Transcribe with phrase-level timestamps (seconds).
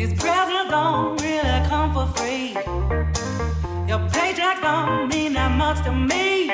[0.00, 2.56] These presents don't really come for free.
[3.86, 6.48] Your paycheck don't mean that much to me.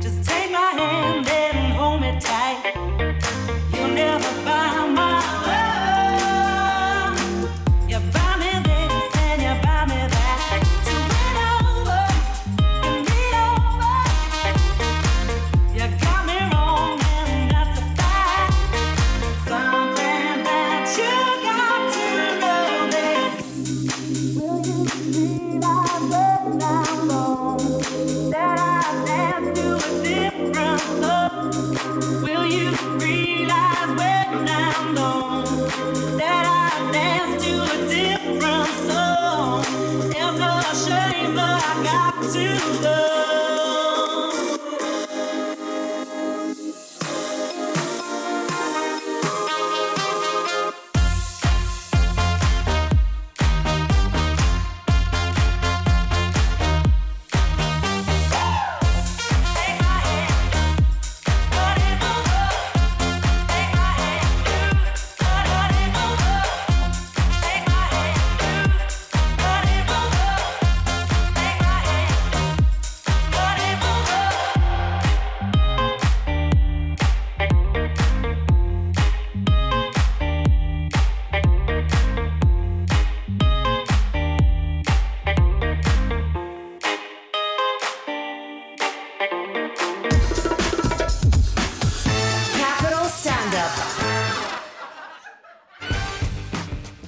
[0.00, 2.74] Just take my hand and hold me tight.
[3.74, 7.18] You'll never buy my love.
[7.90, 10.62] You buy me this and you buy me that.
[10.86, 12.04] So win over,
[12.62, 13.98] win me over.
[15.74, 18.54] You got me wrong and that's a fact.
[19.48, 21.21] Something that you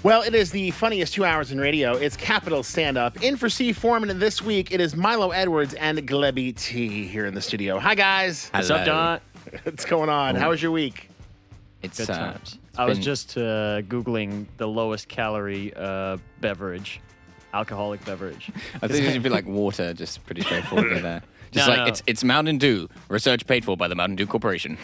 [0.05, 1.95] Well, it is the funniest two hours in radio.
[1.97, 3.23] It's Capital Stand Up.
[3.23, 7.25] In for Steve Foreman, and this week it is Milo Edwards and Glebby T here
[7.25, 7.79] in the studio.
[7.79, 8.51] Hi, guys.
[8.51, 9.21] What's up, Don?
[9.63, 10.35] What's going on?
[10.37, 11.09] How was your week?
[11.83, 12.59] It's Good uh, times.
[12.69, 17.01] it's I was been- just uh, googling the lowest calorie uh, beverage,
[17.55, 18.51] alcoholic beverage.
[18.83, 21.23] I think it should be like water, just pretty straightforward there.
[21.53, 21.87] Just No, like no.
[21.87, 24.77] it's it's Mountain Dew, research paid for by the Mountain Dew Corporation.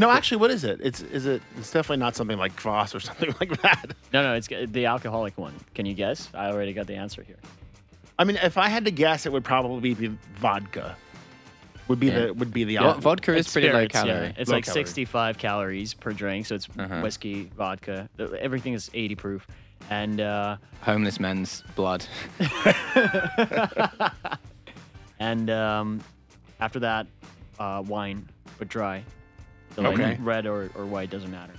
[0.00, 0.80] No, actually, what is it?
[0.82, 1.42] It's is it?
[1.56, 3.92] It's definitely not something like Voss or something like that.
[4.12, 5.54] No, no, it's the alcoholic one.
[5.74, 6.28] Can you guess?
[6.34, 7.36] I already got the answer here.
[8.18, 10.96] I mean, if I had to guess, it would probably be vodka.
[11.88, 12.26] Would be Yeah.
[12.26, 14.02] the would be the Well, op- vodka is It's pretty low spirits, yeah.
[14.04, 14.34] calorie.
[14.36, 14.84] It's Low like calorie.
[14.84, 17.00] 65 calories per drink, so it's Uh-huh.
[17.00, 18.08] whiskey, vodka.
[18.40, 19.46] Everything is 80 proof.
[19.90, 22.04] And uh, Homeless men's blood.
[25.18, 26.00] and um,
[26.60, 27.06] after that,
[27.58, 28.28] uh, wine,
[28.58, 29.02] but dry.
[29.76, 30.18] So like Okay.
[30.20, 31.52] red or, or white doesn't matter.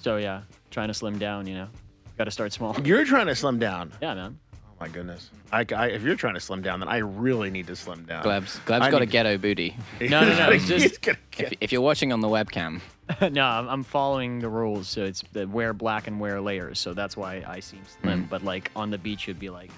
[0.00, 1.68] So yeah, trying to slim down, you know,
[2.16, 2.76] got to start small.
[2.84, 3.92] You're trying to slim down.
[4.02, 4.38] Yeah, man.
[4.54, 5.28] Oh my goodness.
[5.52, 8.22] I, I, if you're trying to slim down, then I really need to slim down.
[8.24, 9.76] Gleb's Gleb's I got a need- ghetto booty.
[10.00, 12.80] No, no, no, it's just- gonna If, if you're watching on the webcam,
[13.32, 14.88] no, I'm, I'm following the rules.
[14.88, 16.78] So it's the wear black and wear layers.
[16.78, 18.22] So that's why I seem slim.
[18.22, 18.28] Hmm.
[18.30, 19.70] But like on the beach, it'd be like,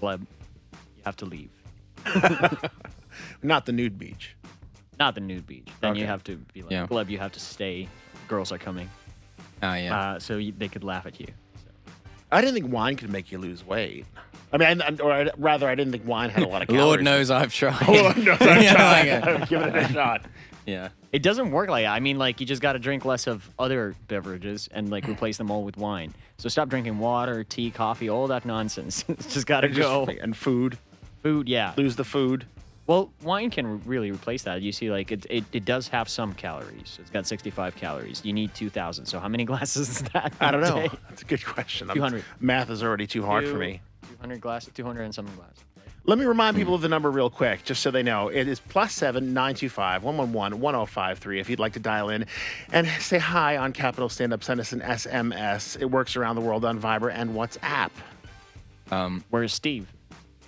[0.00, 0.20] Gleb,
[0.72, 1.50] you have to leave.
[3.42, 4.34] not the nude beach.
[5.00, 5.66] Not the nude beach.
[5.80, 6.86] Then you have to be like, Yeah.
[6.86, 7.88] Gleb, you have to stay.
[8.28, 8.88] Girls are coming.
[9.62, 11.26] oh yeah, Uh, so you, they could laugh at you.
[12.30, 14.04] I didn't think wine could make you lose weight.
[14.52, 16.84] I mean, I, or I, rather, I didn't think wine had a lot of calories.
[16.86, 17.88] Lord knows I've tried.
[17.88, 19.08] Lord knows I've Yeah, tried.
[19.22, 20.26] like, uh, Give it a shot.
[20.66, 20.90] yeah.
[21.12, 21.92] It doesn't work like that.
[21.92, 25.38] I mean, like you just got to drink less of other beverages and like replace
[25.38, 26.14] them all with wine.
[26.38, 29.04] So stop drinking water, tea, coffee, all that nonsense.
[29.08, 30.04] it's just got to Just- go.
[30.04, 30.78] and food.
[31.22, 31.72] Food, yeah.
[31.76, 32.46] Lose the food.
[32.90, 34.62] Well, wine can really replace that.
[34.62, 36.98] You see, like it, it, it does have some calories.
[37.00, 38.24] It's got 65 calories.
[38.24, 39.06] You need 2,000.
[39.06, 40.32] So how many glasses is that?
[40.40, 40.74] I don't know.
[40.74, 40.90] day?
[41.08, 41.88] That's a good question.
[41.88, 42.24] I'm- 200.
[42.40, 43.80] Math is already too hard for me.
[44.16, 45.62] 200 glasses, 200 and something glasses.
[46.04, 48.26] Let me remind people of the number real quick, just so they know.
[48.26, 51.38] It is plus seven nine two five one one one one zero five three.
[51.38, 52.26] If you'd like to dial in
[52.72, 55.80] and say hi on Capital Stand Up, send us an SMS.
[55.80, 57.90] It works around the world on Viber and WhatsApp.
[58.90, 59.86] Um, Where's Steve?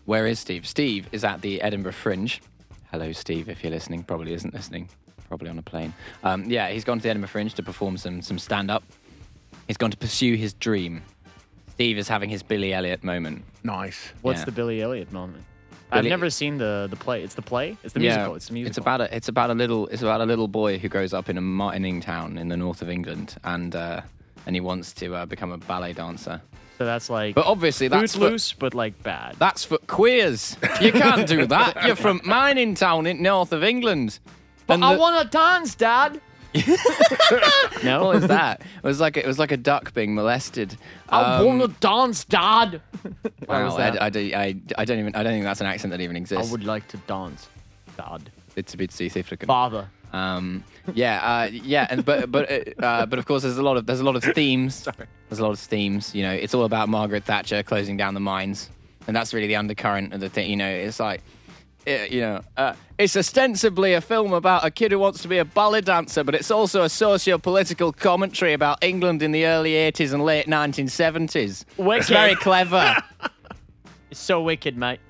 [0.04, 0.66] Where is Steve?
[0.66, 2.40] Steve is at the Edinburgh Fringe,
[2.90, 4.02] hello, Steve, if you're listening.
[4.02, 4.88] Probably isn't listening.
[5.28, 5.94] Probably on a plane.
[6.24, 8.82] Um, yeah, he's gone to the Edinburgh Fringe to perform some some stand up.
[9.66, 11.02] He's gone to pursue his dream.
[11.70, 13.44] Steve is having his Billy Elliot moment.
[13.64, 14.12] Nice.
[14.20, 14.44] What's Yeah.
[14.46, 15.44] the Billy Elliot moment?
[15.90, 17.22] I've Billy- never seen the the play.
[17.22, 17.76] It's the play.
[17.82, 18.34] It's the musical.
[18.34, 18.70] It's the musical.
[18.70, 21.28] It's about a it's about a little it's about a little boy who grows up
[21.30, 24.00] in a mining town in the north of England and uh,
[24.46, 26.42] and he wants to uh, become a ballet dancer.
[26.82, 29.36] So that's like But obviously that's for, Footloose, but like bad.
[29.38, 30.56] that's for queers.
[30.80, 31.84] You can't do that.
[31.86, 34.18] You're from mining town in north of England.
[34.66, 36.20] But And I the- want to dance, Dad.
[37.84, 38.60] no, What was that?
[38.60, 40.76] It was like a, it was like a duck being molested.
[41.08, 42.80] I Um, want to dance, Dad.
[43.48, 44.02] Wow, was I, that?
[44.02, 46.48] I, do- I, I don't even I don't think that's an accent that even exists.
[46.48, 47.48] I would like to dance,
[47.96, 48.30] Dad.
[48.56, 49.46] It's a bit African.
[49.46, 49.88] Father.
[50.12, 50.64] Um,
[50.94, 53.86] yeah, uh, yeah, and but but uh, uh, but of course, there's a lot of
[53.86, 54.86] there's a lot of themes.
[55.28, 56.14] There's a lot of themes.
[56.14, 58.68] You know, it's all about Margaret Thatcher closing down the mines,
[59.06, 60.50] and that's really the undercurrent of the thing.
[60.50, 61.22] You know, it's like.
[61.86, 65.38] uh, You know, uh, it's ostensibly a film about a kid who wants to be
[65.38, 70.12] a ballet dancer, but it's also a socio-political commentary about England in the early 80s
[70.12, 71.64] and late 1970s.
[71.78, 72.00] Wicked.
[72.00, 72.94] It's very clever.
[74.10, 75.00] It's so wicked, mate.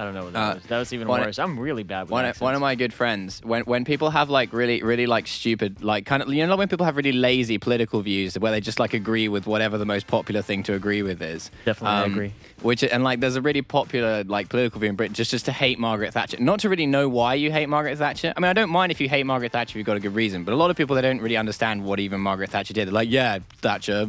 [0.00, 0.62] I don't know what that Uh, was.
[0.64, 1.38] That was even one- worse.
[1.38, 2.40] I'm really bad with one, accents.
[2.40, 6.06] one of my good friends when when people have like really really like stupid like
[6.06, 8.94] kind of you know when people have really lazy political views where they just like
[8.94, 12.32] agree with whatever the most popular thing to agree with is Um, Definitely, I agree.
[12.62, 15.52] which and like there's a really popular like political view in Britain just just to
[15.52, 18.54] hate Margaret Thatcher not to really know why you hate Margaret Thatcher I mean I
[18.54, 20.56] don't mind if you hate Margaret Thatcher if you've got a good reason but a
[20.56, 23.40] lot of people they don't really understand what even Margaret Thatcher did they're like yeah
[23.60, 24.06] Thatcher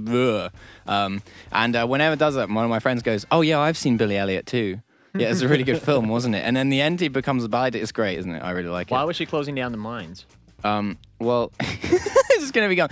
[0.87, 1.21] um,
[1.51, 3.97] and uh, whenever it does that one of my friends goes oh yeah I've seen
[3.97, 4.79] Billy Elliot too
[5.15, 6.39] yeah, it's a really good film, wasn't it?
[6.39, 7.69] And then the end, he becomes a ballet.
[7.73, 8.39] It's great, isn't it?
[8.39, 8.93] I really like it.
[8.93, 10.25] Why was she closing down the mines?
[10.63, 12.89] Um, well, this is going to be gone.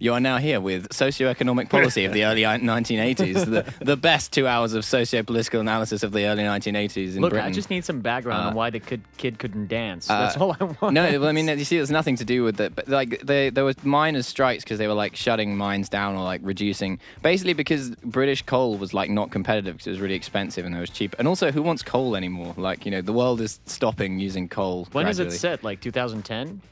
[0.00, 4.46] You are now here with socioeconomic policy of the early 1980s, the, the best two
[4.46, 7.46] hours of socio-political analysis of the early 1980s in Look, Britain.
[7.48, 10.08] I just need some background Uh, on why the kid, kid couldn't dance.
[10.08, 10.94] uh, That's all I want.
[10.94, 12.74] no, well, I mean, you see, there's nothing to do with it.
[12.74, 16.24] But like, they, there was miners' strikes because they were like shutting mines down or
[16.24, 20.64] like reducing, basically because British coal was like not competitive because it was really expensive
[20.64, 21.14] and it was cheap.
[21.18, 22.54] And also, who wants coal anymore?
[22.56, 24.88] Like, you know, the world is stopping using coal.
[24.92, 25.62] when is it set?
[25.62, 26.62] Like 2010?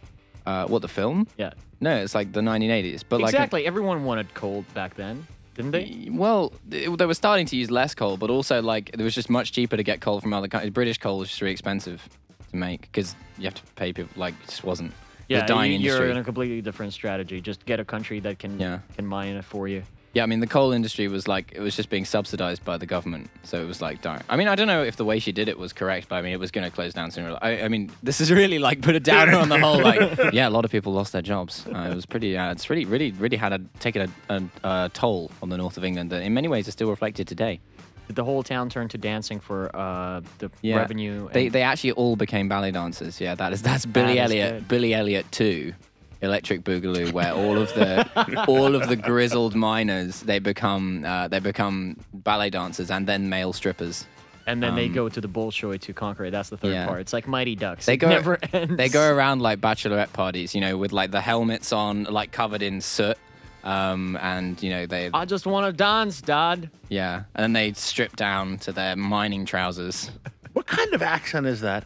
[0.47, 1.27] Uh, what the film?
[1.37, 1.53] Yeah.
[1.81, 3.03] No, it's like the 1980s.
[3.09, 3.67] But like, exactly.
[3.67, 6.09] Everyone wanted coal back then, didn't they?
[6.11, 9.53] Well, they were starting to use less coal, but also like it was just much
[9.53, 10.73] cheaper to get coal from other countries.
[10.73, 12.09] British coal was just really expensive
[12.51, 14.13] to make because you have to pay people.
[14.17, 14.93] Like, it just wasn't.
[15.29, 16.11] Yeah, a dying you- you're industry.
[16.13, 17.41] in a completely different strategy.
[17.41, 18.79] Just get a country that can Yeah.
[18.95, 19.83] can mine it for you.
[20.17, 22.87] Yeah, I mean the coal industry was like it was just being subsidized by the
[22.87, 24.23] government, so it was like dying.
[24.31, 26.23] I mean, I don't know if the way she did it was correct, but I
[26.23, 27.37] mean it was going to close down sooner.
[27.43, 29.79] I, I mean, this is really like put a downer on the whole.
[29.79, 30.01] Like,
[30.33, 31.67] yeah, a lot of people lost their jobs.
[31.67, 32.35] Uh, it was pretty.
[32.35, 35.77] Uh, it's really, really, really had a taken a, a, a toll on the north
[35.77, 37.61] of England that in many ways is still reflected today.
[38.07, 40.77] Did the whole town turned to dancing for uh, the Yeah.
[40.77, 41.29] revenue?
[41.31, 43.21] They and- they actually all became ballet dancers.
[43.21, 44.67] Yeah, that is that's Billy is Elliot.
[44.67, 45.75] Billy Elliot two,
[46.23, 51.39] Electric Boogaloo, where all of the all of the grizzled miners they become uh, they
[51.41, 54.07] become ballet dancers and then male strippers.
[54.47, 56.31] and then they um, go to the Bolshoi to conquer it.
[56.31, 56.87] That's the third Yeah.
[56.87, 57.01] part.
[57.01, 57.85] It's like Mighty Ducks.
[57.87, 58.77] They It go never ends.
[58.77, 62.63] They go around like bachelorette parties, you know, with like the helmets on, like covered
[62.63, 63.19] in soot.
[63.65, 66.71] Um, and you know they, I just want to dance, Dad.
[66.89, 70.11] yeah, and then they strip down to their mining trousers.
[70.53, 71.85] What kind of accent is that?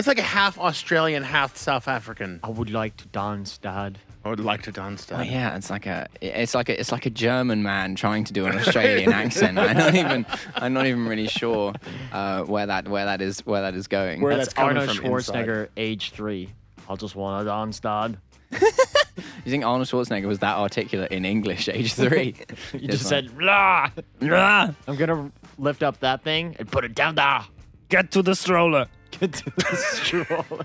[0.00, 2.40] It's like a half Australian, half South African.
[2.42, 3.98] I would like to dance, Dad.
[4.24, 5.20] I would like to dance Dad.
[5.20, 8.32] Oh yeah, it's like a it's like a it's like a German man trying to
[8.32, 9.58] do an Australian accent.
[9.58, 11.74] I'm not even I'm not even really sure
[12.12, 14.22] uh, where that where that is where that is going.
[14.22, 15.44] Where That's, that's coming Arnold from inside.
[15.44, 16.48] Schwarzenegger, age three.
[16.88, 18.16] I just want to dance, Dad.
[18.52, 22.36] you think Arnold Schwarzenegger was that articulate in English, age three?
[22.72, 23.90] You just said, blah.
[24.32, 27.42] "Ah, I'm gonna lift up that thing and put it down there.
[27.90, 28.86] "Get to the stroller."
[29.20, 30.64] Get to the stroller.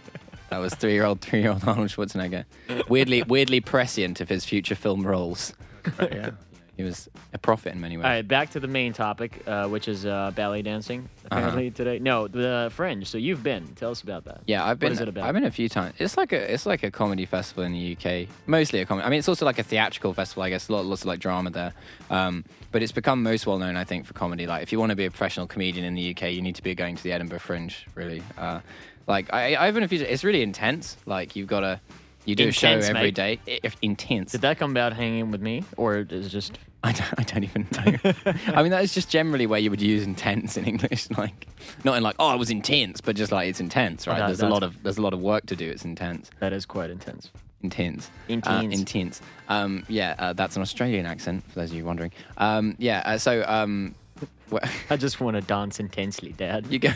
[0.50, 2.45] That was three-year-old, three-year-old Arnold Schwarzenegger.
[2.88, 5.53] Weirdly, weirdly prescient of his future film roles.
[6.00, 6.29] Right, yeah.
[6.77, 8.05] He was a prophet in many ways.
[8.05, 11.08] All right, back to the main topic, uh, which is uh, ballet dancing.
[11.25, 13.08] Apparently today, no, the Fringe.
[13.08, 13.67] So you've been.
[13.75, 14.41] Tell us about that.
[14.46, 14.88] Yeah, I've been.
[14.88, 15.25] What is it about?
[15.25, 15.96] I've been a few times.
[16.00, 18.27] It's like a it's like a comedy festival in the UK.
[18.46, 19.05] Mostly a comedy.
[19.08, 20.44] I mean, it's also like a theatrical festival.
[20.44, 21.74] I guess a lot, lots of like drama there.
[22.10, 24.46] Um, but it's become most well known, I think, for comedy.
[24.46, 26.63] Like, if you want to be a professional comedian in the UK, you need to
[26.63, 27.88] be going to the Edinburgh Fringe.
[27.96, 28.22] Really.
[28.38, 28.60] Uh,
[29.08, 30.01] like, I, I've been a few.
[30.01, 30.98] It's really intense.
[31.05, 31.79] Like, you've got to.
[32.25, 33.39] You do Intense, a show every mate.
[33.46, 33.60] day.
[33.82, 34.32] Intense.
[34.32, 36.58] Did that come about hanging with me, or is it just?
[36.84, 38.12] I don't, I don't even know.
[38.48, 41.48] I mean, that is just generally where you would use intense in English, like
[41.84, 44.20] not in like, oh, it was intense, but just like it's intense, right?
[44.20, 45.67] there's a lot of there's a lot of work to do.
[45.70, 47.32] It's intense, That is quite intense.
[47.62, 48.48] intense, Intense.
[48.75, 49.22] uh, intense.
[49.50, 52.12] Um, yeah, uh, that's an Australian accent for those of you wondering.
[52.38, 53.96] Um, yeah, uh, so um,
[54.89, 56.67] I just want to dance intensely, Dad.
[56.69, 56.91] you go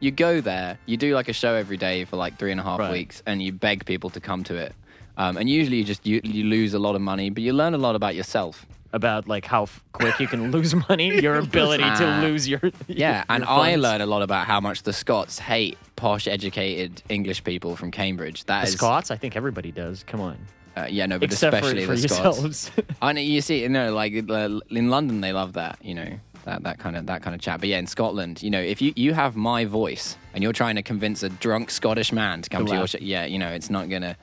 [0.00, 2.64] you go there you do like a show every day for like three and a
[2.64, 2.92] half Right.
[2.92, 4.74] weeks and you beg people to come to it
[5.16, 7.74] um, and usually you just you, you lose a lot of money but you learn
[7.74, 12.06] a lot about yourself About like how quick you can lose money, your ability to
[12.06, 12.20] Ah.
[12.22, 13.82] lose your yeah your and i funds.
[13.82, 18.44] learn a lot about how much the scots hate posh educated english people from cambridge
[18.44, 19.10] That The is, Scots.
[19.10, 20.04] I think everybody does.
[20.04, 20.36] Come on,
[20.76, 22.70] uh, yeah no but except especially for the scots.
[23.02, 26.10] I know you see, you know, like uh, in London they love that, you know,
[26.44, 27.60] that that kind of that kind of chat.
[27.60, 30.76] But yeah, in Scotland, you know, if you you have my voice and you're trying
[30.76, 33.70] to convince a drunk Scottish man to come To your show, yeah, you know, it's
[33.70, 34.16] not gonna.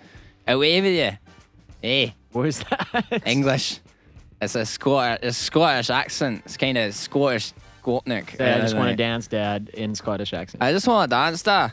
[0.47, 1.17] Away with you,
[1.81, 3.21] hey, what is that?
[3.25, 3.79] English.
[4.41, 6.41] It's a Scottish, a Scottish accent.
[6.45, 8.37] It's kind of Scottish Gopnik.
[8.37, 10.63] Say, I just want to dance, Dad, in Scottish accent.
[10.63, 11.69] I just want to dance, da.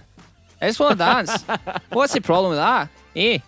[0.60, 1.42] I just want to dance.
[1.90, 2.90] What's the problem with that?
[3.14, 3.42] Hey.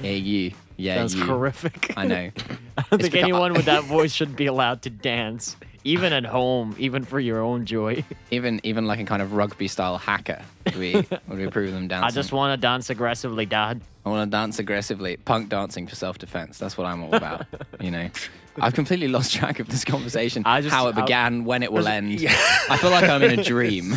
[0.00, 0.52] Hey, you.
[0.82, 1.24] Yeah, that's you.
[1.24, 1.92] horrific.
[1.96, 2.30] I know.
[2.78, 6.24] I don't think become- anyone with that voice should be allowed to dance, even at
[6.24, 8.04] home, even for your own joy.
[8.30, 10.94] even even like a kind of rugby style hacker would we
[11.28, 12.06] would we approve them dancing?
[12.06, 13.80] I just want to dance aggressively, Dad.
[14.04, 16.58] I want to dance aggressively, punk dancing for self defense.
[16.58, 17.46] That's what I'm all about.
[17.80, 18.08] you know,
[18.60, 20.42] I've completely lost track of this conversation.
[20.44, 22.10] I just- how it I- began, when it will end.
[22.68, 23.96] I feel like I'm in a dream.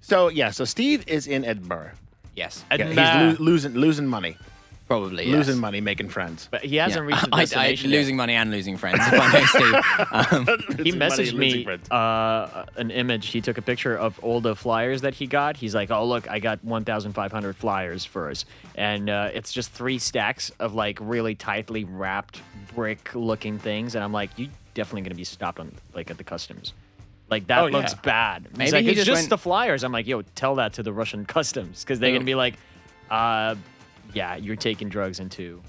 [0.00, 1.92] So yeah, so Steve is in Edinburgh.
[2.36, 3.30] yes, Yeah, Edinburgh.
[3.30, 4.36] he's lo- losing losing money,
[4.86, 5.34] probably yes.
[5.46, 6.48] losing money, making friends.
[6.50, 7.16] But he hasn't Yeah.
[7.16, 7.90] reached the I, I, destination.
[7.90, 7.98] yet.
[7.98, 8.98] losing money and losing friends.
[9.00, 9.46] If I know
[10.44, 10.48] Steve.
[10.50, 13.28] Um, he Losing money, messaged me uh, an image.
[13.28, 15.56] He took a picture of all the flyers that he got.
[15.56, 19.98] He's like, "Oh, look, I got 1,500 flyers for us," and uh, it's just three
[19.98, 22.40] stacks of like really tightly wrapped
[22.74, 23.94] brick-looking things.
[23.94, 26.72] And I'm like, "You definitely gonna be stopped on like at the customs."
[27.30, 27.76] Like that Oh, yeah.
[27.78, 28.46] looks bad.
[28.50, 29.82] He's Maybe like, he it's just just went- the flyers.
[29.82, 32.16] I'm like, yo, tell that to the Russian customs because they're Yeah.
[32.16, 32.54] gonna be like,
[33.10, 33.54] uh,
[34.14, 35.62] yeah, you're taking drugs into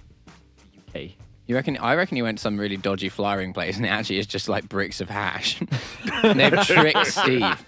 [0.94, 1.12] the UK.
[1.48, 1.78] You reckon?
[1.78, 4.50] I reckon you went to some really dodgy flyering place, and it actually is just
[4.50, 5.60] like bricks of hash.
[6.24, 7.66] They've tricked Steve.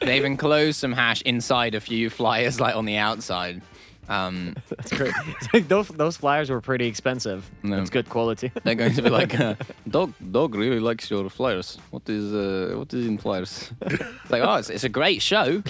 [0.00, 3.62] They've enclosed some hash inside a few flyers, like on the outside.
[4.08, 5.14] Um, That's great.
[5.52, 7.50] Like those those flyers were pretty expensive.
[7.62, 7.80] No.
[7.80, 8.52] It's good quality.
[8.64, 9.54] they're going to be like, uh,
[9.88, 11.78] "Dog, dog really likes your flyers.
[11.90, 15.62] What is, uh, what is in flyers?" It's like, "Oh, it's, it's a great show."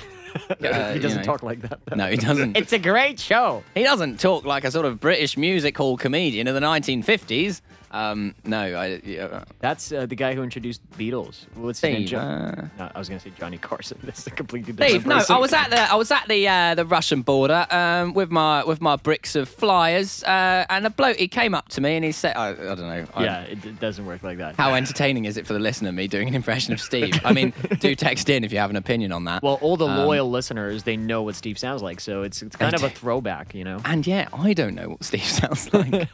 [0.67, 1.23] Uh, he doesn't know.
[1.23, 1.79] talk like that.
[1.87, 1.97] though.
[1.97, 2.57] No, he doesn't.
[2.57, 3.63] It's a great show.
[3.75, 7.61] He doesn't talk like a sort of British music hall comedian of the 1950s.
[7.97, 9.01] Um, no, I.
[9.05, 11.47] Yeah, That's uh, the guy who introduced Beatles.
[11.55, 12.21] What's his name?
[12.21, 13.99] Uh, no, I was gonna say Johnny Carson.
[14.05, 15.37] That's a completely different Steve, no, person.
[15.37, 18.65] I was at the I was at the uh, the Russian border um, with my
[18.65, 22.05] with my bricks of flyers, uh, and a bloke he came up to me and
[22.05, 24.57] he said, I, I don't know, Yeah, it, it doesn't work like that.
[24.57, 27.19] How entertaining is it for the listener me doing an impression of Steve?
[27.25, 29.43] I mean, do text in if you have an opinion on that.
[29.43, 32.57] Well, all the Um, loyal listeners, they know what Steve sounds like, so it's it's
[32.57, 33.81] kind of a throwback, you know.
[33.85, 36.09] and yet I don't know what Steve sounds like,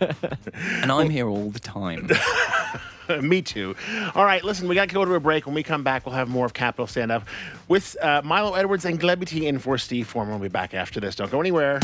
[0.83, 2.09] and I'm here all the time.
[3.29, 3.75] Me too.
[4.15, 5.45] All right, listen, we got to go to a break.
[5.47, 7.27] When we come back, we'll have more of Capital Stand Up
[7.69, 10.35] with uh, Milo Edwards and Glebby T in for Steve Foreman.
[10.35, 11.17] We'll be back after this.
[11.17, 11.81] Don't go anywhere.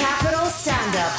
[0.00, 1.12] Capital Stand Up.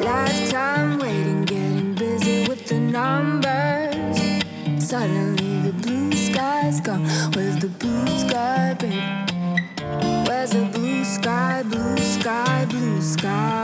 [0.00, 4.16] Lifetime waiting, getting busy with the numbers.
[4.84, 7.04] Suddenly the blue sky's gone.
[7.34, 9.22] Where's the blue sky, babe?
[10.26, 13.61] Where's the blue sky, blue sky, blue sky?